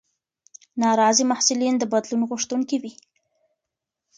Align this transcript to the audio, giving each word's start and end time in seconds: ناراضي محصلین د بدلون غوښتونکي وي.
ناراضي 0.81 1.23
محصلین 1.31 1.75
د 1.77 1.83
بدلون 1.91 2.21
غوښتونکي 2.29 2.77
وي. 2.83 2.93